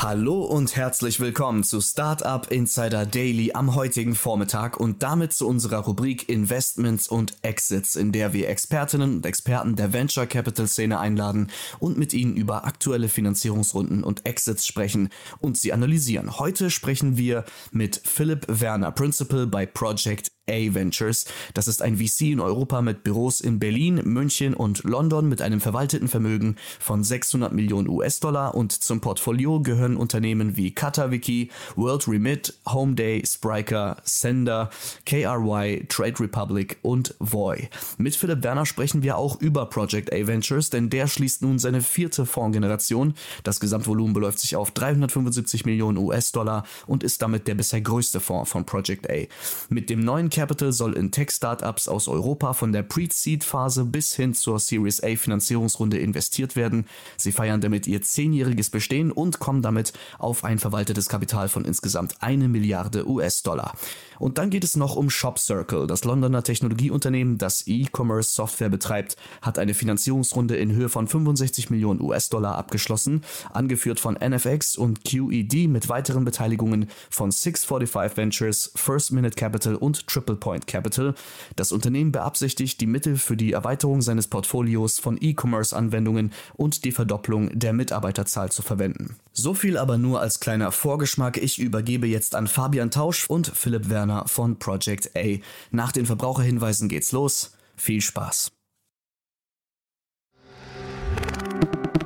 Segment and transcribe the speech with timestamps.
[0.00, 5.78] Hallo und herzlich willkommen zu Startup Insider Daily am heutigen Vormittag und damit zu unserer
[5.78, 11.50] Rubrik Investments und Exits, in der wir Expertinnen und Experten der Venture Capital Szene einladen
[11.80, 15.08] und mit ihnen über aktuelle Finanzierungsrunden und Exits sprechen
[15.40, 16.38] und sie analysieren.
[16.38, 21.26] Heute sprechen wir mit Philipp Werner, Principal bei Project A Ventures.
[21.54, 25.60] Das ist ein VC in Europa mit Büros in Berlin, München und London mit einem
[25.60, 32.54] verwalteten Vermögen von 600 Millionen US-Dollar und zum Portfolio gehören Unternehmen wie KataWiki, World Remit,
[32.66, 34.70] Homeday, Spriker, Sender,
[35.06, 37.68] KRY, Trade Republic und Voy.
[37.98, 41.82] Mit Philipp Werner sprechen wir auch über Project A Ventures, denn der schließt nun seine
[41.82, 43.14] vierte Fondsgeneration.
[43.42, 48.50] Das Gesamtvolumen beläuft sich auf 375 Millionen US-Dollar und ist damit der bisher größte Fonds
[48.50, 49.26] von Project A.
[49.68, 54.60] Mit dem neuen Capital soll in Tech-Startups aus Europa von der Pre-Seed-Phase bis hin zur
[54.60, 56.86] Series A Finanzierungsrunde investiert werden.
[57.16, 62.22] Sie feiern damit ihr zehnjähriges Bestehen und kommen damit auf ein verwaltetes Kapital von insgesamt
[62.22, 63.74] eine Milliarde US-Dollar.
[64.20, 65.88] Und dann geht es noch um ShopCircle.
[65.88, 72.00] Das Londoner Technologieunternehmen, das E-Commerce Software betreibt, hat eine Finanzierungsrunde in Höhe von 65 Millionen
[72.00, 79.34] US-Dollar abgeschlossen, angeführt von NFX und QED mit weiteren Beteiligungen von 645 Ventures, First Minute
[79.34, 81.14] Capital und Triple Point Capital.
[81.56, 87.58] Das Unternehmen beabsichtigt, die Mittel für die Erweiterung seines Portfolios von E-Commerce-Anwendungen und die Verdopplung
[87.58, 89.16] der Mitarbeiterzahl zu verwenden.
[89.32, 91.36] So viel aber nur als kleiner Vorgeschmack.
[91.36, 95.38] Ich übergebe jetzt an Fabian Tausch und Philipp Werner von Project A.
[95.70, 97.52] Nach den Verbraucherhinweisen geht's los.
[97.76, 98.52] Viel Spaß.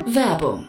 [0.06, 0.68] Werbung.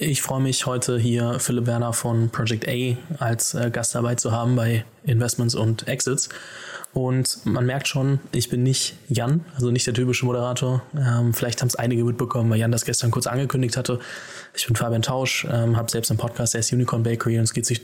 [0.00, 4.54] Ich freue mich heute hier Philipp Werner von Project A als äh, Gast zu haben
[4.54, 6.28] bei Investments und Exits.
[6.92, 10.82] Und man merkt schon, ich bin nicht Jan, also nicht der typische Moderator.
[10.96, 13.98] Ähm, vielleicht haben es einige mitbekommen, weil Jan das gestern kurz angekündigt hatte.
[14.54, 17.52] Ich bin Fabian Tausch, ähm, habe selbst einen Podcast, der ist Unicorn Bakery und es
[17.52, 17.80] geht sich,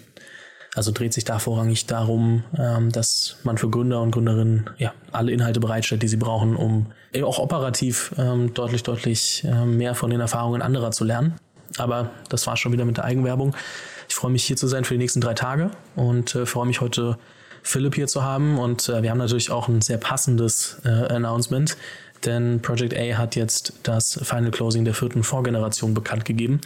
[0.76, 5.32] also dreht sich da vorrangig darum, ähm, dass man für Gründer und Gründerinnen ja alle
[5.32, 6.92] Inhalte bereitstellt, die sie brauchen, um
[7.24, 11.34] auch operativ ähm, deutlich, deutlich ähm, mehr von den Erfahrungen anderer zu lernen.
[11.78, 13.54] Aber das war schon wieder mit der Eigenwerbung.
[14.08, 16.80] Ich freue mich hier zu sein für die nächsten drei Tage und äh, freue mich
[16.80, 17.18] heute
[17.62, 18.58] Philipp hier zu haben.
[18.58, 21.76] Und äh, wir haben natürlich auch ein sehr passendes äh, Announcement,
[22.24, 26.60] denn Project A hat jetzt das Final Closing der vierten Fondsgeneration bekannt gegeben.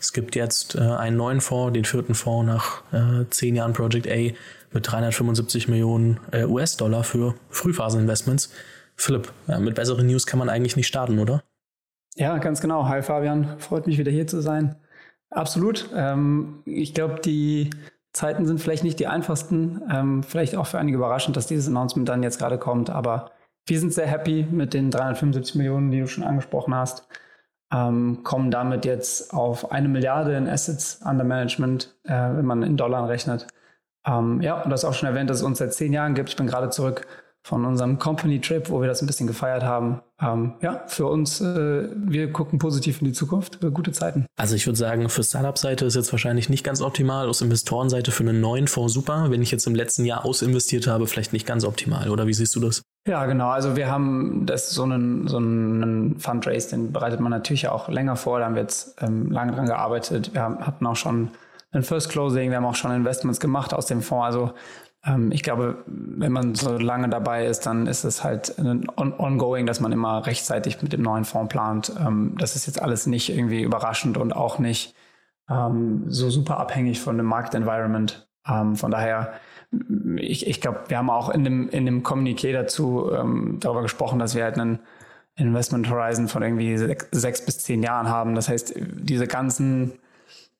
[0.00, 4.08] Es gibt jetzt äh, einen neuen Fonds, den vierten Fonds nach äh, zehn Jahren Project
[4.08, 4.32] A
[4.72, 8.50] mit 375 Millionen äh, US-Dollar für Frühphaseninvestments.
[8.96, 11.42] Philipp, mit besseren News kann man eigentlich nicht starten, oder?
[12.16, 12.86] Ja, ganz genau.
[12.88, 14.76] Hi Fabian, freut mich wieder hier zu sein.
[15.30, 15.90] Absolut.
[15.94, 17.70] Ähm, ich glaube, die
[18.12, 19.82] Zeiten sind vielleicht nicht die einfachsten.
[19.90, 22.88] Ähm, vielleicht auch für einige überraschend, dass dieses Announcement dann jetzt gerade kommt.
[22.88, 23.32] Aber
[23.66, 27.08] wir sind sehr happy mit den 375 Millionen, die du schon angesprochen hast.
[27.72, 32.76] Ähm, kommen damit jetzt auf eine Milliarde in Assets under Management, äh, wenn man in
[32.76, 33.48] Dollar rechnet.
[34.06, 36.28] Ähm, ja, und das auch schon erwähnt, dass es uns seit zehn Jahren gibt.
[36.28, 37.06] Ich bin gerade zurück
[37.44, 40.00] von unserem Company Trip, wo wir das ein bisschen gefeiert haben.
[40.18, 44.24] Ähm, ja, für uns, äh, wir gucken positiv in die Zukunft, für gute Zeiten.
[44.36, 48.22] Also ich würde sagen, für Startup-Seite ist jetzt wahrscheinlich nicht ganz optimal, aus Investorenseite für
[48.22, 49.26] einen neuen Fonds super.
[49.28, 52.56] Wenn ich jetzt im letzten Jahr ausinvestiert habe, vielleicht nicht ganz optimal, oder wie siehst
[52.56, 52.80] du das?
[53.06, 53.50] Ja, genau.
[53.50, 58.16] Also wir haben das so einen, so einen Fundraise, den bereitet man natürlich auch länger
[58.16, 58.38] vor.
[58.38, 60.32] Da haben wir jetzt ähm, lange dran gearbeitet.
[60.32, 61.28] Wir haben, hatten auch schon
[61.72, 64.24] ein First Closing, wir haben auch schon Investments gemacht aus dem Fonds.
[64.24, 64.52] Also
[65.30, 68.54] ich glaube, wenn man so lange dabei ist, dann ist es halt
[68.96, 71.92] ongoing, dass man immer rechtzeitig mit dem neuen Fonds plant.
[72.00, 74.94] Ähm, das ist jetzt alles nicht irgendwie überraschend und auch nicht
[75.50, 78.28] ähm, so super abhängig von dem Marktenvironment.
[78.48, 79.34] Ähm, von daher,
[80.16, 84.18] ich, ich glaube, wir haben auch in dem, in dem Kommuniqué dazu ähm, darüber gesprochen,
[84.18, 84.78] dass wir halt einen
[85.36, 88.34] Investment Horizon von irgendwie sechs, sechs bis zehn Jahren haben.
[88.34, 89.98] Das heißt, diese ganzen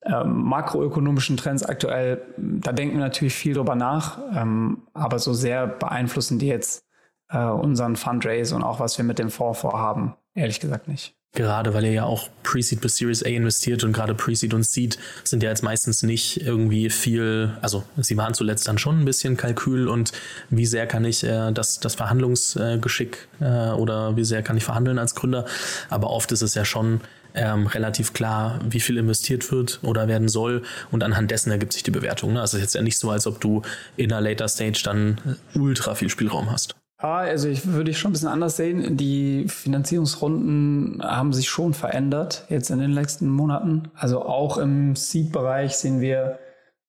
[0.05, 5.67] ähm, makroökonomischen Trends aktuell, da denken wir natürlich viel drüber nach, ähm, aber so sehr
[5.67, 6.85] beeinflussen die jetzt
[7.31, 11.15] äh, unseren Fundraise und auch was wir mit dem Fonds vorhaben, ehrlich gesagt nicht.
[11.33, 14.99] Gerade weil ihr ja auch Pre-Seed bis Series A investiert und gerade Pre-Seed und Seed
[15.25, 19.37] sind ja jetzt meistens nicht irgendwie viel, also sie waren zuletzt dann schon ein bisschen
[19.37, 20.13] Kalkül und
[20.51, 24.99] wie sehr kann ich äh, das, das Verhandlungsgeschick äh, oder wie sehr kann ich verhandeln
[24.99, 25.45] als Gründer,
[25.91, 27.01] aber oft ist es ja schon
[27.35, 31.83] ähm, relativ klar, wie viel investiert wird oder werden soll und anhand dessen ergibt sich
[31.83, 32.33] die Bewertung.
[32.33, 32.41] Ne?
[32.41, 33.63] Also es ist jetzt ja nicht so, als ob du
[33.97, 35.19] in einer Later Stage dann
[35.55, 36.77] ultra viel Spielraum hast.
[36.99, 38.97] Ah, also ich würde ich schon ein bisschen anders sehen.
[38.97, 43.91] Die Finanzierungsrunden haben sich schon verändert jetzt in den letzten Monaten.
[43.95, 46.39] Also auch im Seed-Bereich sehen wir,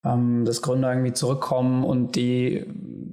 [0.04, 2.64] ähm, dass Gründer irgendwie zurückkommen und die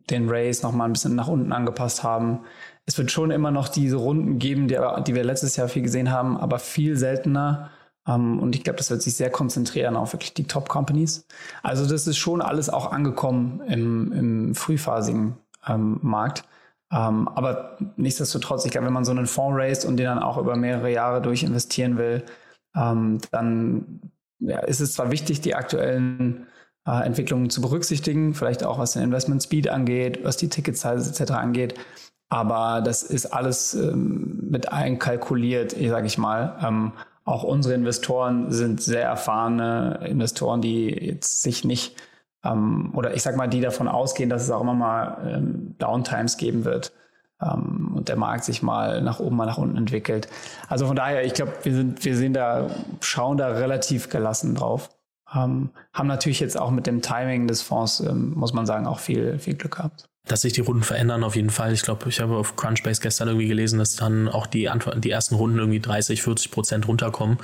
[0.10, 2.42] den Race nochmal ein bisschen nach unten angepasst haben.
[2.86, 4.78] Es wird schon immer noch diese Runden geben, die,
[5.08, 7.72] die wir letztes Jahr viel gesehen haben, aber viel seltener.
[8.06, 11.26] Um, ähm, und ich glaube, das wird sich sehr konzentrieren auf wirklich die Top-Companies.
[11.62, 16.44] Also das ist schon alles auch angekommen im, im frühphasigen ähm, Markt.
[16.92, 20.38] Ähm, aber nichtsdestotrotz, ich glaube, wenn man so einen Fonds raised und den dann auch
[20.38, 22.24] über mehrere Jahre durch investieren will,
[22.76, 24.02] ähm, dann
[24.40, 26.48] ja, ist es zwar wichtig, die aktuellen
[26.86, 31.10] äh, Entwicklungen zu berücksichtigen, vielleicht auch was den Investment Speed angeht, was die Ticket Size
[31.10, 31.32] etc.
[31.32, 31.76] angeht,
[32.30, 36.58] aber das ist alles ähm, mit einkalkuliert, sage ich mal.
[36.64, 36.94] Ähm,
[37.26, 41.96] auch unsere Investoren sind sehr erfahrene Investoren, die jetzt sich nicht
[42.44, 46.38] ähm, oder ich sag mal, die davon ausgehen, dass es auch immer mal ähm, Downtimes
[46.38, 46.92] geben wird
[47.42, 50.28] ähm, und der Markt sich mal nach oben, mal nach unten entwickelt.
[50.68, 52.68] Also von daher, ich glaube, wir sind, wir sind da,
[53.00, 54.90] schauen da relativ gelassen drauf.
[55.26, 55.72] Haben
[56.04, 59.78] natürlich jetzt auch mit dem Timing des Fonds, muss man sagen, auch viel, viel Glück
[59.78, 61.74] gehabt dass sich die Runden verändern auf jeden Fall.
[61.74, 65.36] Ich glaube, ich habe auf Crunchbase gestern irgendwie gelesen, dass dann auch die, die ersten
[65.36, 67.38] Runden irgendwie 30, 40 Prozent runterkommen.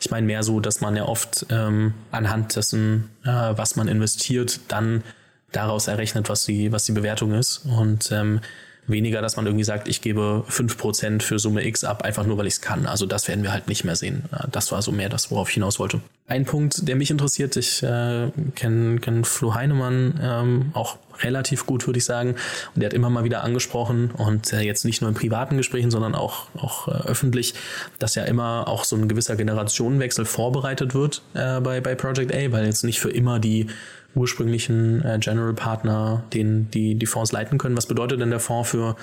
[0.00, 4.60] Ich meine mehr so, dass man ja oft ähm, anhand dessen, äh, was man investiert,
[4.68, 5.04] dann
[5.52, 7.58] daraus errechnet, was die, was die Bewertung ist.
[7.64, 8.40] Und ähm,
[8.88, 12.46] weniger, dass man irgendwie sagt, ich gebe 5% für Summe X ab, einfach nur, weil
[12.46, 12.86] ich es kann.
[12.86, 14.24] Also das werden wir halt nicht mehr sehen.
[14.50, 16.00] Das war so mehr das, worauf ich hinaus wollte.
[16.26, 21.86] Ein Punkt, der mich interessiert, ich äh, kenne kenn Flo Heinemann ähm, auch relativ gut,
[21.86, 22.30] würde ich sagen.
[22.74, 25.90] Und der hat immer mal wieder angesprochen und äh, jetzt nicht nur in privaten Gesprächen,
[25.90, 27.54] sondern auch, auch äh, öffentlich,
[27.98, 32.52] dass ja immer auch so ein gewisser Generationenwechsel vorbereitet wird äh, bei, bei Project A,
[32.52, 33.66] weil jetzt nicht für immer die
[34.14, 37.76] ursprünglichen äh, General Partner, den die, die Fonds leiten können.
[37.76, 38.96] Was bedeutet denn der Fonds für,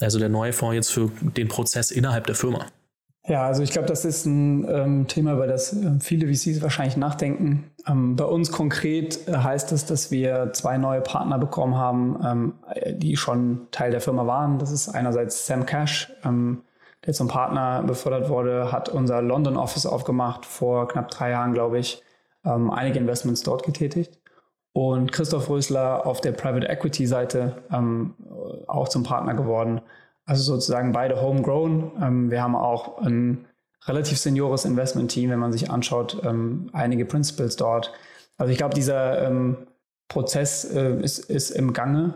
[0.00, 2.66] also der neue Fonds jetzt für den Prozess innerhalb der Firma?
[3.28, 6.96] Ja, also ich glaube, das ist ein ähm, Thema, über das äh, viele VCs wahrscheinlich
[6.96, 7.70] nachdenken.
[7.86, 12.52] Ähm, bei uns konkret äh, heißt es, dass wir zwei neue Partner bekommen haben, ähm,
[12.98, 14.58] die schon Teil der Firma waren.
[14.58, 16.62] Das ist einerseits Sam Cash, ähm,
[17.04, 21.78] der zum Partner befördert wurde, hat unser London Office aufgemacht vor knapp drei Jahren, glaube
[21.78, 22.02] ich,
[22.46, 24.18] ähm, einige Investments dort getätigt.
[24.72, 28.14] Und Christoph Rösler auf der Private Equity Seite ähm,
[28.66, 29.82] auch zum Partner geworden
[30.28, 31.90] also sozusagen beide homegrown.
[32.00, 33.46] Ähm, wir haben auch ein
[33.86, 37.94] relativ seniores Investment-Team, wenn man sich anschaut, ähm, einige Principles dort.
[38.36, 39.56] Also ich glaube, dieser ähm,
[40.08, 42.12] Prozess äh, ist, ist im Gange.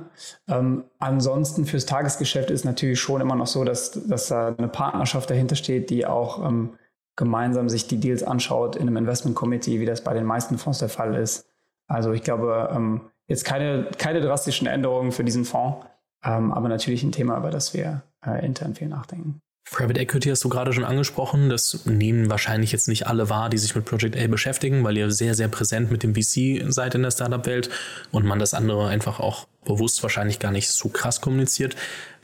[0.47, 5.31] Ähm, ansonsten fürs Tagesgeschäft ist natürlich schon immer noch so, dass, dass da eine Partnerschaft
[5.31, 6.75] dahinter steht, die auch ähm,
[7.17, 10.81] gemeinsam sich die Deals anschaut in einem Investment Committee, wie das bei den meisten Fonds
[10.81, 11.47] der Fall ist.
[11.87, 15.87] Also ich glaube, ähm, jetzt keine, keine drastischen Änderungen für diesen Fonds.
[16.25, 19.41] Ähm, aber natürlich ein Thema, über das wir äh, intern viel nachdenken.
[19.71, 21.49] Private Equity hast du gerade schon angesprochen.
[21.49, 25.11] Das nehmen wahrscheinlich jetzt nicht alle wahr, die sich mit Project A beschäftigen, weil ihr
[25.11, 27.71] sehr, sehr präsent mit dem VC seid in der Startup-Welt
[28.11, 31.77] und man das andere einfach auch bewusst wahrscheinlich gar nicht so krass kommuniziert.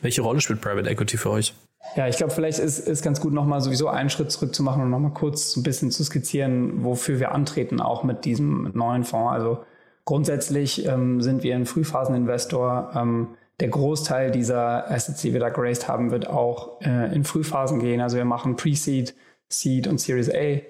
[0.02, 1.54] Welche Rolle spielt Private Equity für euch?
[1.96, 4.82] Ja, ich glaube, vielleicht ist es ganz gut, nochmal sowieso einen Schritt zurück zu machen
[4.82, 9.32] und nochmal kurz ein bisschen zu skizzieren, wofür wir antreten, auch mit diesem neuen Fonds.
[9.32, 9.64] Also
[10.04, 12.90] grundsätzlich ähm, sind wir ein Frühphaseninvestor.
[12.94, 13.28] Ähm,
[13.60, 18.00] der Großteil dieser Assets, die wir da geraced haben, wird auch äh, in Frühphasen gehen.
[18.00, 19.14] Also wir machen Pre-Seed,
[19.48, 20.60] Seed und Series A,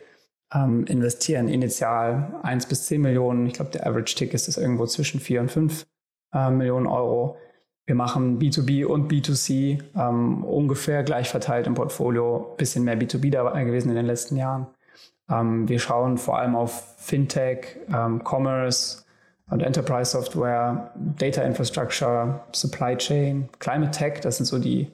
[0.55, 3.47] ähm, investieren initial 1 bis 10 Millionen.
[3.47, 5.87] Ich glaube, der Average Tick ist irgendwo zwischen 4 und 5
[6.33, 7.37] äh, Millionen Euro.
[7.85, 12.55] Wir machen B2B und B2C ähm, ungefähr gleich verteilt im Portfolio.
[12.59, 14.67] Bisschen mehr B2B dabei gewesen in den letzten Jahren.
[15.31, 19.05] Ähm, wir schauen vor allem auf Fintech, ähm, Commerce,
[19.51, 24.91] und Enterprise Software, Data Infrastructure, Supply Chain, Climate Tech, das sind so die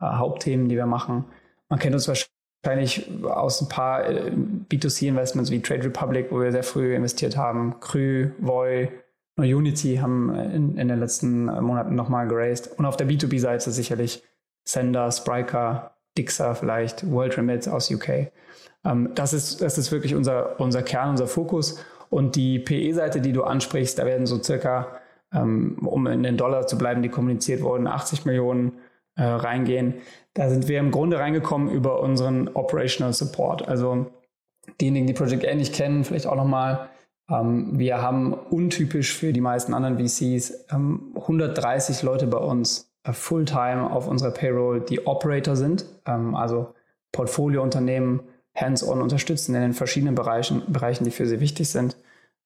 [0.00, 1.24] äh, Hauptthemen, die wir machen.
[1.68, 6.62] Man kennt uns wahrscheinlich aus ein paar äh, B2C-Investments wie Trade Republic, wo wir sehr
[6.62, 8.90] früh investiert haben, Krü, Voy,
[9.36, 12.78] Unity haben in, in den letzten Monaten nochmal geraced.
[12.78, 14.22] Und auf der B2B-Seite sicherlich
[14.64, 18.30] Sender, Spryker, Dixer vielleicht, World Remit aus UK.
[18.84, 21.78] Ähm, das, ist, das ist wirklich unser, unser Kern, unser Fokus.
[22.14, 25.00] Und die PE-Seite, die du ansprichst, da werden so circa,
[25.32, 28.74] ähm, um in den Dollar zu bleiben, die kommuniziert wurden, 80 Millionen
[29.16, 29.94] äh, reingehen.
[30.32, 33.66] Da sind wir im Grunde reingekommen über unseren Operational Support.
[33.66, 34.06] Also
[34.80, 36.88] diejenigen, die Project A nicht kennen, vielleicht auch nochmal.
[37.28, 43.12] Ähm, wir haben untypisch für die meisten anderen VCs ähm, 130 Leute bei uns äh,
[43.12, 46.74] Fulltime auf unserer Payroll, die Operator sind, ähm, also
[47.10, 48.20] Portfoliounternehmen
[48.54, 51.96] hands-on unterstützen in den verschiedenen Bereichen, Bereichen, die für sie wichtig sind.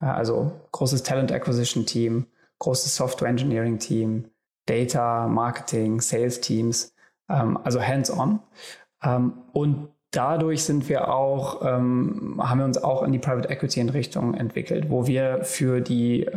[0.00, 2.26] Also großes Talent Acquisition Team,
[2.60, 4.30] großes Software Engineering Team,
[4.66, 6.94] Data, Marketing, Sales Teams,
[7.28, 8.40] ähm, also hands-on.
[9.02, 13.80] Ähm, und dadurch sind wir auch, ähm, haben wir uns auch in die Private Equity
[13.80, 16.28] in Richtung entwickelt, wo wir für die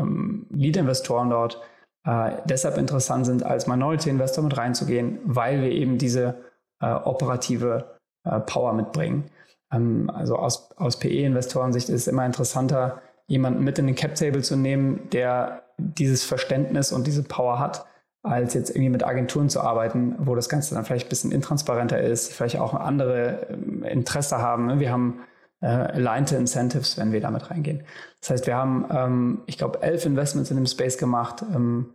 [0.50, 1.62] Lead-Investoren dort
[2.04, 6.36] äh, deshalb interessant sind, als Minority-Investor mit reinzugehen, weil wir eben diese
[6.80, 9.30] äh, operative äh, Power mitbringen.
[9.70, 15.10] Also aus, aus PE-Investorensicht ist es immer interessanter, jemanden mit in den Cap-Table zu nehmen,
[15.12, 17.86] der dieses Verständnis und diese Power hat,
[18.24, 22.00] als jetzt irgendwie mit Agenturen zu arbeiten, wo das Ganze dann vielleicht ein bisschen intransparenter
[22.02, 24.68] ist, vielleicht auch andere ähm, Interesse haben.
[24.68, 24.80] Ne?
[24.82, 25.22] Wir haben
[25.62, 27.84] äh, aligned Incentives, wenn wir damit reingehen.
[28.20, 31.42] Das heißt, wir haben, ähm, ich glaube, elf Investments in dem Space gemacht.
[31.56, 31.94] Ähm,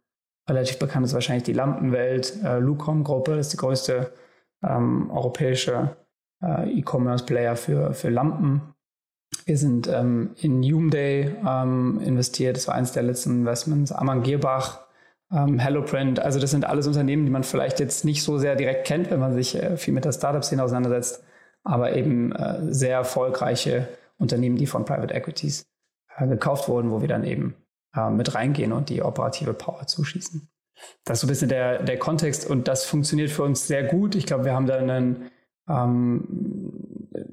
[0.48, 2.42] relativ bekannt ist wahrscheinlich die Lampenwelt.
[2.42, 4.10] Äh, Lucom-Gruppe ist die größte
[4.66, 5.96] ähm, europäische
[6.42, 8.74] äh, E-Commerce-Player für, für Lampen.
[9.44, 12.56] Wir sind ähm, in Humeday ähm, investiert.
[12.56, 13.92] Das war eines der letzten Investments.
[13.92, 14.86] Amann Gierbach
[15.32, 16.20] ähm, HelloPrint.
[16.20, 19.20] Also das sind alles Unternehmen, die man vielleicht jetzt nicht so sehr direkt kennt, wenn
[19.20, 21.22] man sich äh, viel mit der Startup-Szene auseinandersetzt,
[21.64, 25.66] aber eben äh, sehr erfolgreiche Unternehmen, die von Private Equities
[26.16, 27.54] äh, gekauft wurden, wo wir dann eben
[27.94, 30.48] äh, mit reingehen und die operative Power zuschießen.
[31.04, 34.14] Das ist so ein bisschen der, der Kontext und das funktioniert für uns sehr gut.
[34.14, 35.30] Ich glaube, wir haben da einen,
[35.68, 36.24] ähm,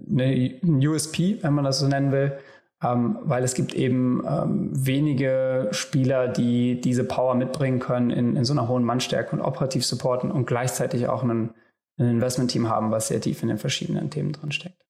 [0.10, 2.38] eine, einen USP, wenn man das so nennen will,
[2.84, 8.46] ähm, weil es gibt eben ähm, wenige Spieler, die diese Power mitbringen können in, in
[8.46, 11.54] so einer hohen Mannstärke und operativ supporten und gleichzeitig auch ein,
[11.98, 14.84] ein Investment-Team haben, was sehr tief in den verschiedenen Themen drin steckt.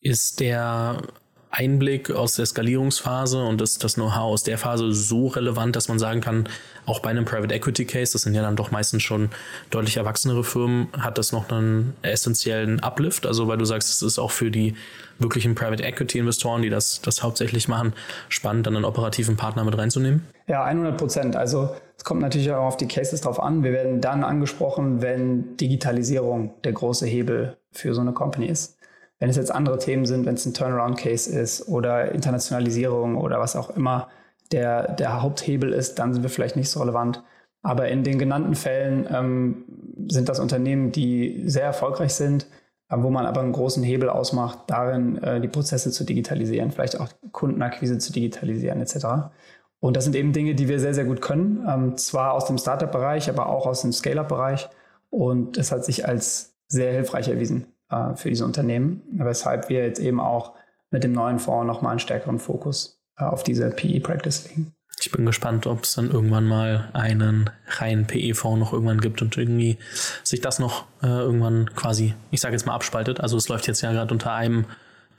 [0.00, 1.02] Ist der
[1.50, 5.98] Einblick aus der Skalierungsphase und das, das Know-how aus der Phase so relevant, dass man
[5.98, 6.48] sagen kann,
[6.86, 9.30] auch bei einem Private Equity Case, das sind ja dann doch meistens schon
[9.70, 13.26] deutlich erwachsenere Firmen, hat das noch einen essentiellen Uplift?
[13.26, 14.74] Also weil du sagst, es ist auch für die
[15.18, 17.92] wirklichen Private Equity Investoren, die das, das hauptsächlich machen,
[18.28, 20.26] spannend, dann einen operativen Partner mit reinzunehmen?
[20.46, 21.36] Ja, 100 Prozent.
[21.36, 23.62] Also es kommt natürlich auch auf die Cases drauf an.
[23.64, 28.77] Wir werden dann angesprochen, wenn Digitalisierung der große Hebel für so eine Company ist.
[29.18, 33.56] Wenn es jetzt andere Themen sind, wenn es ein Turnaround-Case ist oder Internationalisierung oder was
[33.56, 34.08] auch immer
[34.52, 37.22] der, der Haupthebel ist, dann sind wir vielleicht nicht so relevant.
[37.62, 39.64] Aber in den genannten Fällen ähm,
[40.08, 42.46] sind das Unternehmen, die sehr erfolgreich sind,
[42.88, 47.00] äh, wo man aber einen großen Hebel ausmacht, darin äh, die Prozesse zu digitalisieren, vielleicht
[47.00, 49.32] auch Kundenakquise zu digitalisieren etc.
[49.80, 52.58] Und das sind eben Dinge, die wir sehr, sehr gut können, ähm, zwar aus dem
[52.58, 54.68] Startup-Bereich, aber auch aus dem Scale-Up-Bereich.
[55.10, 60.00] Und das hat sich als sehr hilfreich erwiesen äh, für diese Unternehmen, weshalb wir jetzt
[60.00, 60.54] eben auch
[60.90, 64.74] mit dem neuen Fonds nochmal einen stärkeren Fokus äh, auf diese PE-Practice legen.
[65.00, 69.36] Ich bin gespannt, ob es dann irgendwann mal einen reinen PE-Fonds noch irgendwann gibt und
[69.36, 69.78] irgendwie
[70.24, 73.20] sich das noch äh, irgendwann quasi, ich sage jetzt mal, abspaltet.
[73.20, 74.64] Also es läuft jetzt ja gerade unter einem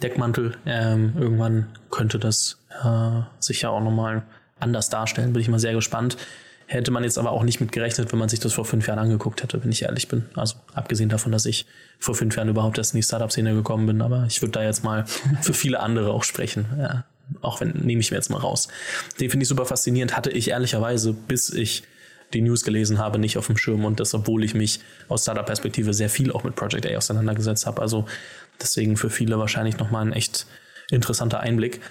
[0.03, 0.57] Deckmantel.
[0.65, 4.23] Ähm, irgendwann könnte das äh, sich ja auch nochmal
[4.59, 5.31] anders darstellen.
[5.31, 6.17] Bin ich mal sehr gespannt.
[6.71, 8.99] Hätte man jetzt aber auch nicht mit gerechnet, wenn man sich das vor fünf Jahren
[8.99, 10.25] angeguckt hätte, wenn ich ehrlich bin.
[10.35, 11.65] Also abgesehen davon, dass ich
[11.97, 14.03] vor fünf Jahren überhaupt erst in die Startup-Szene gekommen bin.
[14.03, 15.07] Aber ich würde da jetzt mal
[15.41, 16.67] für viele andere auch sprechen.
[16.77, 17.05] Ja,
[17.41, 18.67] auch wenn, nehme ich mir jetzt mal raus.
[19.19, 20.15] Den finde ich super faszinierend.
[20.15, 21.81] Hatte ich ehrlicherweise, bis ich
[22.35, 25.95] die News gelesen habe, nicht auf dem Schirm und das, obwohl ich mich aus Startup-Perspektive
[25.95, 27.81] sehr viel auch mit Project A auseinandergesetzt habe.
[27.81, 28.05] Also
[28.61, 30.45] deswegen für viele wahrscheinlich nochmal ein echt
[30.91, 31.81] interessanter Einblick.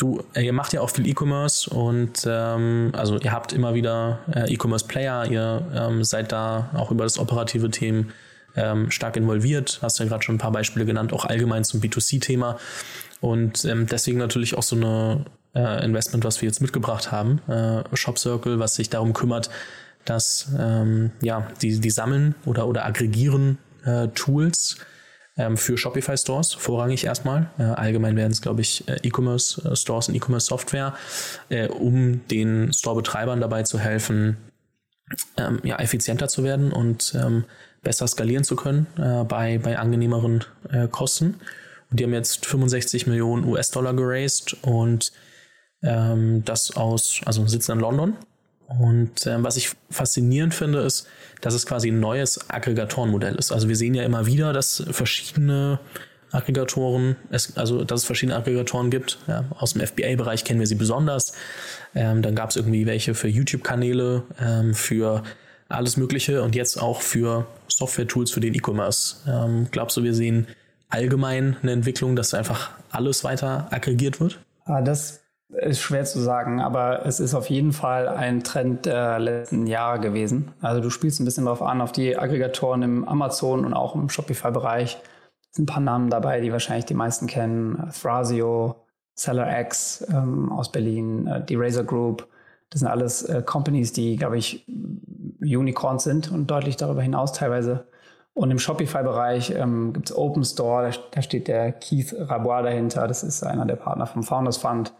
[0.00, 4.20] Du, äh, ihr macht ja auch viel E-Commerce und ähm, also ihr habt immer wieder
[4.34, 8.10] äh, E-Commerce-Player, ihr ähm, seid da auch über das operative Themen
[8.56, 9.78] ähm, stark involviert.
[9.82, 12.58] Hast ja gerade schon ein paar Beispiele genannt, auch allgemein zum B2C-Thema.
[13.20, 17.84] Und ähm, deswegen natürlich auch so eine äh, Investment, was wir jetzt mitgebracht haben, äh,
[17.94, 19.50] Shop Circle, was sich darum kümmert,
[20.06, 24.78] dass ähm, ja, die, die sammeln oder, oder aggregieren äh, Tools
[25.40, 27.50] ähm, für Shopify Stores, vorrangig erstmal.
[27.58, 30.94] Äh, allgemein werden es, glaube ich, äh, E-Commerce äh, Stores und E-Commerce Software,
[31.48, 34.36] äh, um den Store-Betreibern dabei zu helfen,
[35.38, 37.44] ähm, ja, effizienter zu werden und ähm,
[37.82, 41.40] besser skalieren zu können äh, bei, bei angenehmeren äh, Kosten.
[41.90, 45.10] Und die haben jetzt 65 Millionen US-Dollar geraced und
[45.82, 48.16] ähm, das aus, also sitzen in London.
[48.78, 51.06] Und ähm, was ich faszinierend finde, ist,
[51.40, 53.50] dass es quasi ein neues Aggregatorenmodell ist.
[53.50, 55.80] Also wir sehen ja immer wieder, dass verschiedene
[56.30, 59.18] Aggregatoren, es, also dass es verschiedene Aggregatoren gibt.
[59.26, 61.32] Ja, aus dem FBA-Bereich kennen wir sie besonders.
[61.94, 65.24] Ähm, dann gab es irgendwie welche für YouTube-Kanäle, ähm, für
[65.68, 69.16] alles Mögliche und jetzt auch für Software-Tools für den E-Commerce.
[69.26, 70.46] Ähm, glaubst du, wir sehen
[70.88, 74.38] allgemein eine Entwicklung, dass einfach alles weiter aggregiert wird?
[74.64, 75.20] Ah, das
[75.52, 80.00] ist schwer zu sagen, aber es ist auf jeden Fall ein Trend der letzten Jahre
[80.00, 80.52] gewesen.
[80.60, 84.08] Also du spielst ein bisschen darauf an, auf die Aggregatoren im Amazon und auch im
[84.08, 84.98] Shopify-Bereich.
[85.50, 87.90] Es sind ein paar Namen dabei, die wahrscheinlich die meisten kennen.
[87.92, 88.76] Thrasio,
[89.14, 92.28] SellerX ähm, aus Berlin, äh, die Razer Group.
[92.70, 94.66] Das sind alles äh, Companies, die, glaube ich,
[95.40, 97.88] Unicorns sind und deutlich darüber hinaus teilweise.
[98.34, 103.08] Und im Shopify-Bereich ähm, gibt es Open Store, da, da, steht der Keith Rabois dahinter.
[103.08, 104.92] Das ist einer der Partner vom Founders Fund.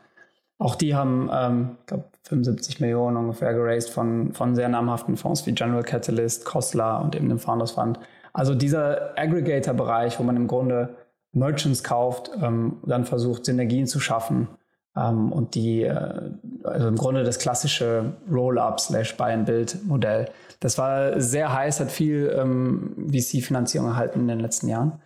[0.61, 5.47] Auch die haben, ähm, ich glaube, 75 Millionen ungefähr geraced von, von sehr namhaften Fonds
[5.47, 7.99] wie General Catalyst, Kostler und eben dem Founders Fund.
[8.35, 10.91] Also dieser Aggregator-Bereich, wo man im Grunde
[11.33, 14.49] Merchants kauft, ähm, dann versucht, Synergien zu schaffen
[14.95, 16.31] ähm, und die, äh,
[16.63, 20.29] also im Grunde das klassische Roll-up slash Buy-and-Build-Modell.
[20.61, 25.01] Das war sehr heiß, hat viel ähm, VC-Finanzierung erhalten in den letzten Jahren.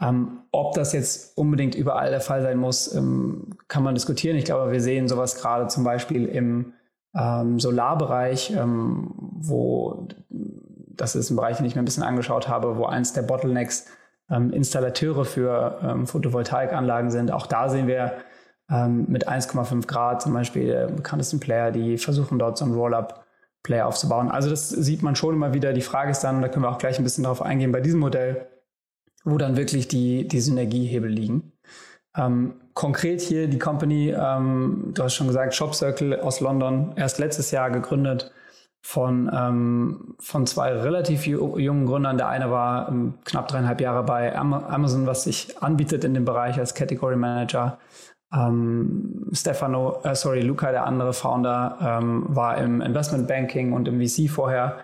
[0.00, 4.36] Ähm, ob das jetzt unbedingt überall der Fall sein muss, ähm, kann man diskutieren.
[4.36, 6.72] Ich glaube, wir sehen sowas gerade zum Beispiel im
[7.14, 12.76] ähm, Solarbereich, ähm, wo das ist ein Bereich, den ich mir ein bisschen angeschaut habe,
[12.76, 13.86] wo eins der Bottlenecks
[14.30, 17.30] ähm, Installateure für ähm, Photovoltaikanlagen sind.
[17.32, 18.12] Auch da sehen wir
[18.86, 24.30] mit 1,5 Grad zum Beispiel der bekanntesten Player, die versuchen dort so ein Roll-up-Player aufzubauen.
[24.30, 25.72] Also das sieht man schon immer wieder.
[25.72, 27.98] Die Frage ist dann, da können wir auch gleich ein bisschen darauf eingehen, bei diesem
[27.98, 28.46] Modell,
[29.24, 31.52] wo dann wirklich die, die Synergiehebel liegen.
[32.16, 37.18] Ähm, konkret hier die Company, ähm, du hast schon gesagt, Shop Circle aus London, erst
[37.18, 38.32] letztes Jahr gegründet
[38.82, 42.16] von, ähm, von zwei relativ jungen Gründern.
[42.16, 46.58] Der eine war ähm, knapp dreieinhalb Jahre bei Amazon, was sich anbietet in dem Bereich
[46.58, 47.78] als Category Manager.
[48.32, 54.00] Ähm, Stefano, äh, sorry, Luca, der andere Founder, ähm, war im Investment Banking und im
[54.00, 54.78] VC vorher.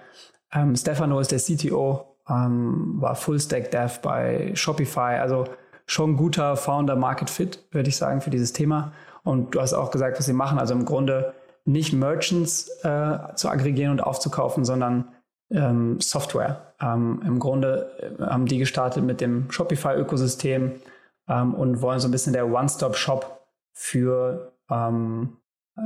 [0.75, 5.45] Stefano ist der CTO, ähm, war Full-Stack Dev bei Shopify, also
[5.87, 8.93] schon guter Founder Market Fit, würde ich sagen, für dieses Thema.
[9.23, 10.59] Und du hast auch gesagt, was sie machen.
[10.59, 11.35] Also im Grunde
[11.65, 15.09] nicht Merchants äh, zu aggregieren und aufzukaufen, sondern
[15.51, 16.75] ähm, Software.
[16.81, 20.73] Ähm, Im Grunde äh, haben die gestartet mit dem Shopify-Ökosystem
[21.29, 25.37] ähm, und wollen so ein bisschen der One-Stop-Shop für ähm,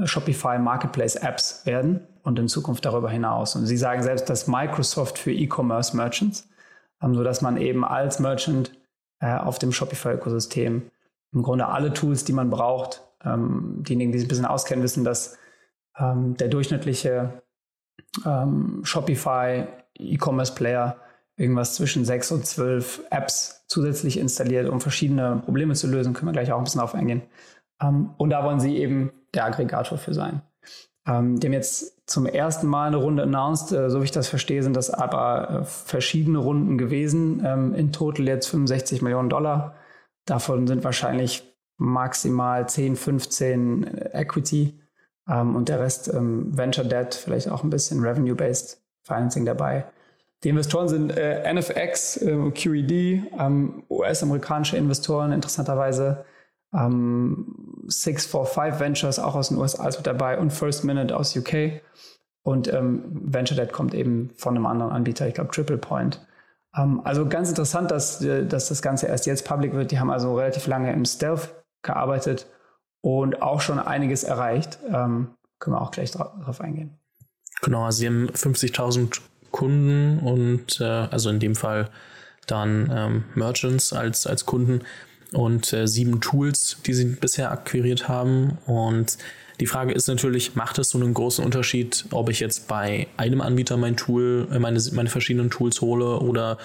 [0.05, 3.56] Shopify Marketplace Apps werden und in Zukunft darüber hinaus.
[3.56, 6.48] Und sie sagen selbst, dass Microsoft für E-Commerce Merchants,
[7.02, 8.72] ähm, so dass man eben als Merchant
[9.20, 10.90] äh, auf dem Shopify-Ökosystem
[11.33, 15.04] im Grunde alle Tools, die man braucht, ähm, diejenigen, die sich ein bisschen auskennen, wissen,
[15.04, 15.38] dass
[15.98, 17.42] ähm, der durchschnittliche
[18.24, 19.66] ähm, Shopify
[19.98, 20.96] E-Commerce Player
[21.37, 26.12] irgendwas zwischen sechs und zwölf Apps zusätzlich installiert, um verschiedene Probleme zu lösen.
[26.12, 27.22] Können wir gleich auch ein bisschen auf eingehen.
[27.80, 30.42] Ähm, und da wollen sie eben der Aggregator für sein.
[31.06, 33.72] Ähm, die haben jetzt zum ersten Mal eine Runde announced.
[33.72, 37.42] Äh, so wie ich das verstehe, sind das aber äh, verschiedene Runden gewesen.
[37.44, 39.74] Ähm, in total jetzt 65 Millionen Dollar.
[40.26, 41.42] Davon sind wahrscheinlich
[41.76, 44.78] maximal 10, 15 Equity
[45.28, 49.86] ähm, und der Rest ähm, Venture Debt, vielleicht auch ein bisschen Revenue-Based Financing dabei.
[50.44, 56.24] Die Investoren sind äh, NFX, äh, QED, ähm, US-amerikanische Investoren interessanterweise,
[56.72, 57.54] ähm,
[57.90, 61.81] 645 Ventures auch aus den USA ist mit dabei und First Minute aus UK.
[62.42, 66.26] Und ähm, Venture Debt kommt eben von einem anderen Anbieter, ich glaube Triple Point.
[66.76, 69.90] Ähm, also ganz interessant, dass, äh, dass das Ganze erst jetzt public wird.
[69.90, 72.46] Die haben also relativ lange im Stealth gearbeitet
[73.03, 74.79] und auch schon einiges erreicht.
[74.87, 76.98] Ähm, können wir auch gleich darauf eingehen.
[77.62, 81.90] Genau, also sie haben 50.000 Kunden und äh, also in dem Fall
[82.46, 84.83] dann ähm, Merchants als, als Kunden
[85.32, 88.58] und äh, sieben Tools, die sie bisher akquiriert haben.
[88.66, 89.18] Und
[89.60, 93.40] die Frage ist natürlich, macht es so einen großen Unterschied, ob ich jetzt bei einem
[93.40, 96.58] Anbieter mein Tool, äh, meine, meine verschiedenen Tools hole oder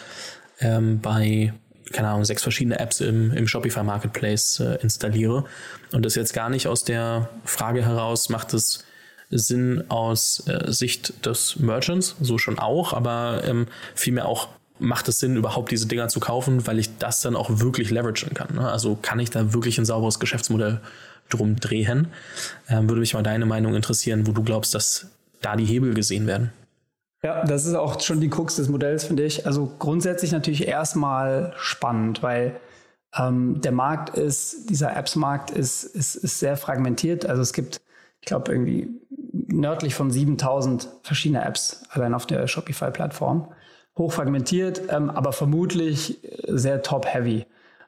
[0.60, 1.54] ähm, bei
[1.92, 5.46] keine Ahnung, sechs verschiedene Apps im, im Shopify Marketplace äh, installiere.
[5.92, 8.84] Und das jetzt gar nicht aus der Frage heraus, macht es
[9.30, 14.50] Sinn aus äh, Sicht des Merchants, so schon auch, aber ähm, vielmehr auch
[14.80, 18.34] macht es Sinn, überhaupt diese Dinger zu kaufen, weil ich das dann auch wirklich leveragen
[18.34, 18.56] kann.
[18.56, 18.70] Ne?
[18.70, 20.82] Also kann ich da wirklich ein sauberes Geschäftsmodell
[21.30, 22.08] drum drehen?
[22.68, 25.08] Ähm, würde mich mal deine Meinung interessieren, wo du glaubst, dass
[25.42, 26.52] da die Hebel gesehen werden.
[27.24, 29.48] Ja, das ist auch schon die Krux des Modells, finde ich.
[29.48, 32.56] Also grundsätzlich natürlich erstmal spannend, weil
[33.18, 37.26] ähm, der Markt ist, dieser Apps-Markt ist, ist, ist sehr fragmentiert.
[37.26, 37.82] Also es gibt,
[38.22, 38.90] ich glaube, irgendwie
[39.48, 43.48] nördlich von 7000 verschiedene Apps allein auf der Shopify-Plattform.
[43.98, 47.46] Hochfragmentiert, ähm, aber vermutlich sehr top-heavy.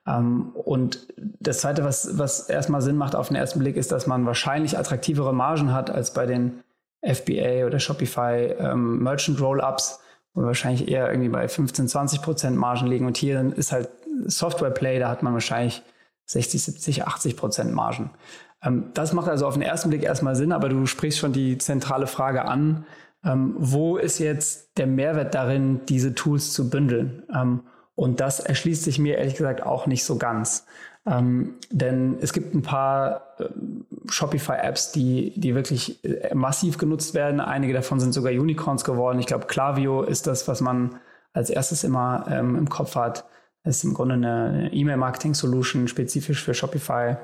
[0.08, 4.08] Ähm, und das Zweite, was, was erstmal Sinn macht auf den ersten Blick, ist, dass
[4.08, 6.63] man wahrscheinlich attraktivere Margen hat als bei den
[7.02, 10.00] FBA oder Shopify ähm, Merchant Roll-Ups,
[10.34, 13.06] wo wir wahrscheinlich eher irgendwie bei 15, 20 Prozent Margen liegen.
[13.06, 13.89] Und hier ist halt
[14.26, 15.84] Software Play, da hat man wahrscheinlich
[16.26, 18.12] 60, 70, 80 Prozent Margen.
[18.63, 21.58] Ähm, das macht also auf den ersten Blick erstmal Sinn, aber du sprichst schon die
[21.58, 22.86] zentrale Frage an.
[23.23, 27.23] Ähm, wo ist jetzt der Mehrwert darin, diese Tools zu bündeln?
[27.34, 27.62] Ähm,
[27.95, 30.65] und das erschließt sich mir ehrlich gesagt auch nicht so ganz.
[31.08, 33.45] Ähm, denn es gibt ein paar äh,
[34.10, 37.39] Shopify-Apps, die, die wirklich äh, massiv genutzt werden.
[37.39, 39.19] Einige davon sind sogar Unicorns geworden.
[39.19, 40.99] Ich glaube, Klaviyo ist das, was man
[41.34, 43.25] als erstes immer ähm, im Kopf hat.
[43.63, 47.15] Das ist im Grunde eine E-Mail-Marketing-Solution spezifisch für Shopify.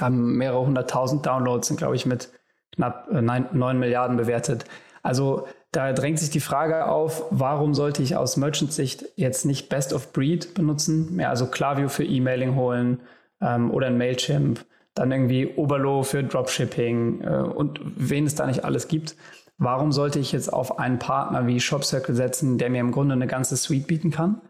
[0.00, 2.30] Haben mehrere hunderttausend Downloads, sind, glaube ich, mit
[2.74, 4.64] knapp äh, 9 Milliarden bewertet.
[5.08, 9.94] Also da drängt sich die Frage auf, warum sollte ich aus Merchant-Sicht jetzt nicht Best
[9.94, 13.00] of Breed benutzen, mehr also Klaviyo für E-Mailing holen
[13.40, 18.66] ähm, oder ein Mailchimp, dann irgendwie Oberlo für Dropshipping äh, und wen es da nicht
[18.66, 19.16] alles gibt.
[19.56, 23.26] Warum sollte ich jetzt auf einen Partner wie ShopCircle setzen, der mir im Grunde eine
[23.26, 24.42] ganze Suite bieten kann?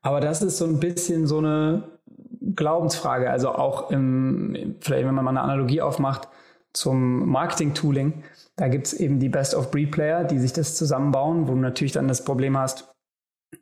[0.00, 1.82] Aber das ist so ein bisschen so eine
[2.54, 3.30] Glaubensfrage.
[3.30, 6.26] Also auch im, vielleicht wenn man mal eine Analogie aufmacht
[6.76, 8.22] zum Marketing-Tooling,
[8.56, 12.24] da gibt es eben die Best-of-Breed-Player, die sich das zusammenbauen, wo du natürlich dann das
[12.24, 12.92] Problem hast,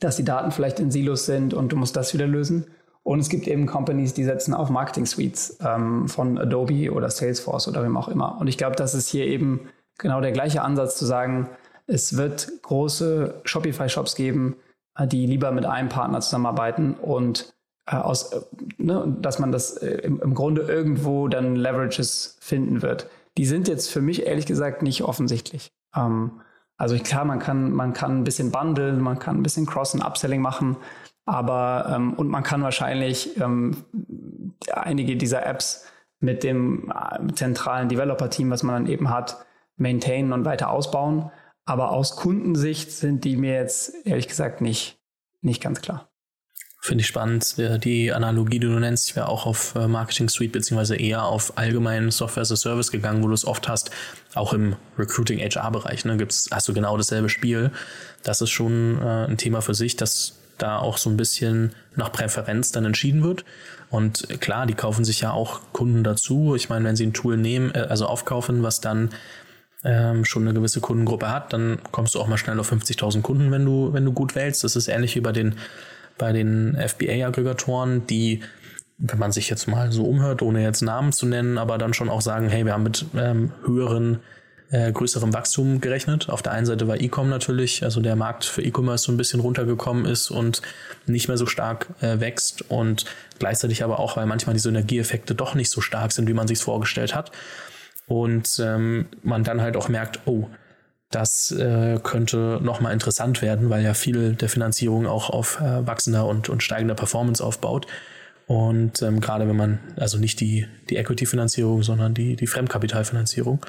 [0.00, 2.66] dass die Daten vielleicht in Silos sind und du musst das wieder lösen.
[3.03, 7.85] Und es gibt eben Companies, die setzen auf Marketing-Suites ähm, von Adobe oder Salesforce oder
[7.85, 8.38] wem auch immer.
[8.40, 11.50] Und ich glaube, das ist hier eben genau der gleiche Ansatz zu sagen,
[11.87, 14.57] es wird große Shopify-Shops geben,
[14.96, 17.55] äh, die lieber mit einem Partner zusammenarbeiten und
[17.87, 18.40] aus, äh,
[18.79, 23.68] ne, dass man das äh, im, im Grunde irgendwo dann Leverages finden wird die sind
[23.68, 25.73] jetzt für mich ehrlich gesagt nicht offensichtlich.
[25.94, 26.40] Ähm,
[26.77, 30.03] also klar, man kann, man kann ein bisschen bundeln, man kann ein bisschen Cross- und
[30.03, 30.77] Upselling machen,
[31.25, 33.85] aber ähm, und man kann wahrscheinlich ähm,
[34.73, 35.87] einige dieser Apps
[36.20, 39.44] mit dem äh, zentralen Developer-Team, was man dann eben hat,
[39.77, 41.31] maintainen und weiter ausbauen.
[41.64, 45.01] Aber aus Kundensicht sind die mir jetzt ehrlich gesagt nicht,
[45.40, 46.09] nicht ganz klar.
[46.85, 47.57] Finde ich spannend.
[47.83, 51.57] Die Analogie, die du nennst, ich wäre auch auf äh, Marketing Suite beziehungsweise eher auf
[51.57, 53.90] allgemeinen Software as a Service gegangen, wo du es oft hast,
[54.35, 56.05] auch im Recruiting HR-Bereich.
[56.05, 57.70] Ne, gibt's, hast du genau dasselbe Spiel.
[58.23, 62.12] Das ist schon äh, ein Thema für sich, dass da auch so ein bisschen nach
[62.12, 63.47] Präferenz dann entschieden wird.
[63.88, 66.55] Und klar, die kaufen sich ja auch Kunden dazu.
[66.55, 69.09] Ich meine, wenn sie ein Tool nehmen, äh, also aufkaufen, was dann
[69.85, 73.51] ähm, schon eine gewisse Kundengruppe hat, dann kommst du auch mal schnell auf 50.000 Kunden,
[73.51, 74.64] wenn du, wenn du gut wählst.
[74.64, 75.55] Das ist ähnlich wie bei den
[76.18, 78.40] bei den FBA-Aggregatoren, die,
[78.98, 82.09] wenn man sich jetzt mal so umhört, ohne jetzt Namen zu nennen, aber dann schon
[82.09, 84.20] auch sagen, hey, wir haben mit ähm, höheren
[84.70, 86.29] äh, größerem Wachstum gerechnet.
[86.29, 89.40] Auf der einen Seite war E-Com natürlich, also der Markt für E-Commerce so ein bisschen
[89.40, 90.62] runtergekommen ist und
[91.07, 93.05] nicht mehr so stark äh, wächst und
[93.38, 96.59] gleichzeitig aber auch, weil manchmal die Synergieeffekte doch nicht so stark sind, wie man sich
[96.59, 97.31] vorgestellt hat.
[98.07, 100.48] Und ähm, man dann halt auch merkt, oh,
[101.14, 106.27] das äh, könnte nochmal interessant werden, weil ja viel der Finanzierung auch auf äh, wachsender
[106.27, 107.87] und, und steigender Performance aufbaut.
[108.46, 113.64] Und ähm, gerade wenn man, also nicht die, die Equity-Finanzierung, sondern die, die Fremdkapitalfinanzierung.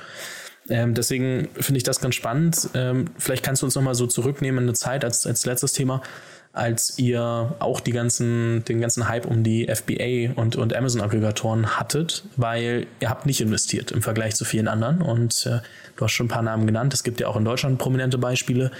[0.69, 2.69] Ähm, deswegen finde ich das ganz spannend.
[2.73, 6.01] Ähm, vielleicht kannst du uns nochmal so zurücknehmen in eine Zeit als, als letztes Thema
[6.55, 12.23] als ihr auch die ganzen, den ganzen Hype um die FBA und, und Amazon-Aggregatoren hattet,
[12.37, 15.01] weil ihr habt nicht investiert im Vergleich zu vielen anderen.
[15.01, 15.59] Und äh,
[15.97, 16.93] du hast schon ein paar Namen genannt.
[16.93, 18.71] Es gibt ja auch in Deutschland prominente Beispiele.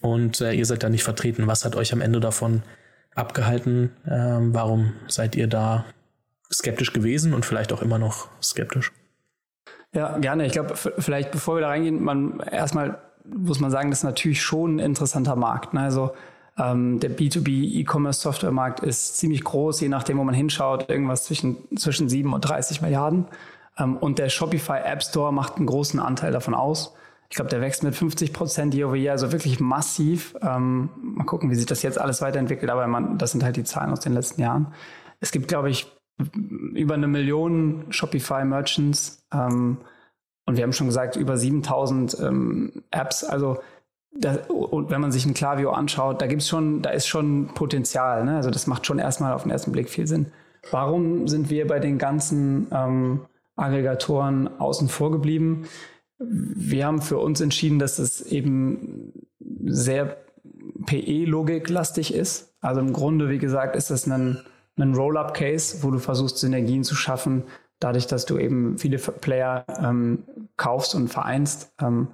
[0.00, 1.46] Und äh, ihr seid da nicht vertreten.
[1.46, 2.62] Was hat euch am Ende davon
[3.14, 3.90] abgehalten?
[4.10, 5.84] Ähm, warum seid ihr da
[6.52, 8.92] skeptisch gewesen und vielleicht auch immer noch skeptisch?
[9.92, 10.46] Ja, gerne.
[10.46, 14.42] Ich glaube, vielleicht bevor wir da reingehen, man erstmal muss man sagen, das ist natürlich
[14.42, 15.74] schon ein interessanter Markt.
[15.74, 15.80] Ne?
[15.80, 16.12] Also
[16.56, 21.56] ähm, der B2B E-Commerce Softwaremarkt ist ziemlich groß, je nachdem, wo man hinschaut, irgendwas zwischen,
[21.76, 23.26] zwischen 7 und 30 Milliarden.
[23.76, 26.94] Ähm, und der Shopify App Store macht einen großen Anteil davon aus.
[27.28, 30.36] Ich glaube, der wächst mit 50 Prozent year over year, also wirklich massiv.
[30.40, 33.64] Ähm, mal gucken, wie sich das jetzt alles weiterentwickelt, aber man, das sind halt die
[33.64, 34.72] Zahlen aus den letzten Jahren.
[35.18, 35.90] Es gibt, glaube ich,
[36.74, 39.26] über eine Million Shopify Merchants.
[39.32, 39.78] Ähm,
[40.46, 43.24] und wir haben schon gesagt, über 7000 ähm, Apps.
[43.24, 43.58] Also
[44.16, 48.24] das, und wenn man sich ein Klaviyo anschaut, da gibt's schon, da ist schon Potenzial.
[48.24, 48.36] Ne?
[48.36, 50.26] Also das macht schon erstmal auf den ersten Blick viel Sinn.
[50.70, 53.20] Warum sind wir bei den ganzen ähm,
[53.56, 55.64] Aggregatoren außen vor geblieben?
[56.18, 59.12] Wir haben für uns entschieden, dass es eben
[59.66, 60.16] sehr
[60.86, 62.54] PE-Logik-lastig ist.
[62.60, 64.40] Also im Grunde, wie gesagt, ist das ein,
[64.78, 67.44] ein Roll-up-Case, wo du versuchst, Synergien zu schaffen,
[67.80, 70.24] dadurch, dass du eben viele Player ähm,
[70.56, 71.72] kaufst und vereinst.
[71.80, 72.08] Ähm,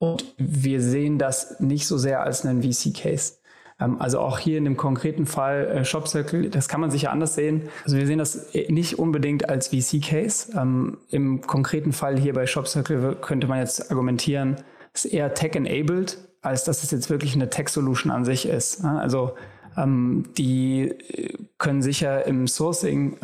[0.00, 3.34] und wir sehen das nicht so sehr als einen VC-Case.
[3.78, 7.12] Ähm, also auch hier in dem konkreten Fall äh, Shop Circle, das kann man sicher
[7.12, 7.68] anders sehen.
[7.84, 10.52] Also wir sehen das nicht unbedingt als VC-Case.
[10.56, 14.56] Ähm, Im konkreten Fall hier bei Shop Circle könnte man jetzt argumentieren,
[14.94, 18.82] es ist eher tech-enabled, als dass es jetzt wirklich eine Tech-Solution an sich ist.
[18.82, 18.98] Ne?
[18.98, 19.34] Also
[19.76, 23.18] ähm, die äh, können sicher im Sourcing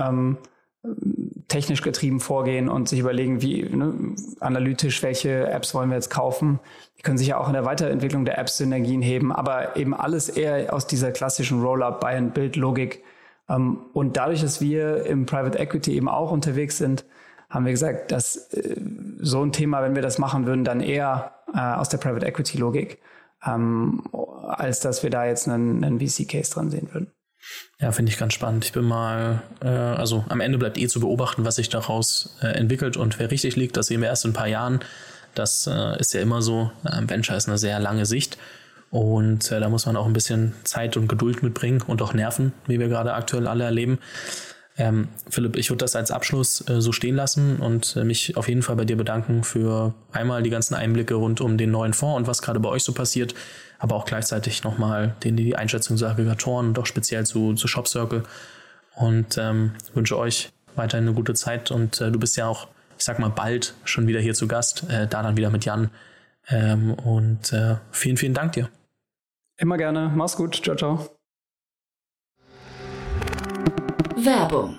[1.48, 6.58] technisch getrieben vorgehen und sich überlegen, wie ne, analytisch, welche Apps wollen wir jetzt kaufen.
[6.98, 10.28] Die können sich ja auch in der Weiterentwicklung der Apps Synergien heben, aber eben alles
[10.28, 13.04] eher aus dieser klassischen Roll-up, Buy-and-Build-Logik.
[13.48, 17.04] Ähm, und dadurch, dass wir im Private Equity eben auch unterwegs sind,
[17.48, 18.80] haben wir gesagt, dass äh,
[19.20, 22.98] so ein Thema, wenn wir das machen würden, dann eher äh, aus der Private Equity-Logik,
[23.46, 24.02] ähm,
[24.48, 27.12] als dass wir da jetzt einen, einen VC-Case dran sehen würden.
[27.78, 28.64] Ja, finde ich ganz spannend.
[28.64, 32.46] Ich bin mal, äh, also am Ende bleibt eh zu beobachten, was sich daraus äh,
[32.46, 34.80] entwickelt und wer richtig liegt, das sehen wir erst in ein paar Jahren.
[35.34, 36.70] Das äh, ist ja immer so.
[36.84, 38.38] Äh, Venture ist eine sehr lange Sicht
[38.90, 42.52] und äh, da muss man auch ein bisschen Zeit und Geduld mitbringen und auch Nerven,
[42.66, 43.98] wie wir gerade aktuell alle erleben.
[44.78, 48.48] Ähm, Philipp, ich würde das als Abschluss äh, so stehen lassen und äh, mich auf
[48.48, 52.16] jeden Fall bei dir bedanken für einmal die ganzen Einblicke rund um den neuen Fonds
[52.16, 53.34] und was gerade bei euch so passiert
[53.78, 57.88] aber auch gleichzeitig nochmal den, die Einschätzung zu Aggregatoren und auch speziell zu, zu Shop
[57.88, 58.22] Circle.
[58.94, 61.70] Und ähm, wünsche euch weiterhin eine gute Zeit.
[61.70, 64.84] Und äh, du bist ja auch, ich sag mal, bald schon wieder hier zu Gast,
[64.88, 65.90] äh, da dann wieder mit Jan.
[66.48, 68.68] Ähm, und äh, vielen, vielen Dank dir.
[69.58, 70.10] Immer gerne.
[70.14, 70.62] Mach's gut.
[70.62, 71.10] Ciao, ciao.
[74.16, 74.78] Werbung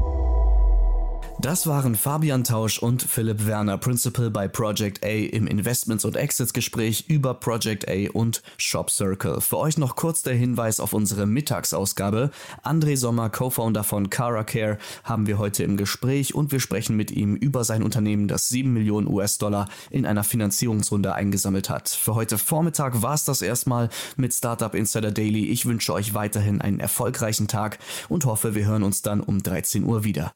[1.41, 6.53] Das waren Fabian Tausch und Philipp Werner, Principal bei Project A im Investments und Exits
[6.53, 9.41] Gespräch über Project A und Shop Circle.
[9.41, 12.29] Für euch noch kurz der Hinweis auf unsere Mittagsausgabe.
[12.63, 17.35] André Sommer, Co-Founder von CaraCare, haben wir heute im Gespräch und wir sprechen mit ihm
[17.35, 21.89] über sein Unternehmen, das 7 Millionen US-Dollar in einer Finanzierungsrunde eingesammelt hat.
[21.89, 25.47] Für heute Vormittag war es das erstmal mit Startup Insider Daily.
[25.47, 29.85] Ich wünsche euch weiterhin einen erfolgreichen Tag und hoffe, wir hören uns dann um 13
[29.85, 30.35] Uhr wieder.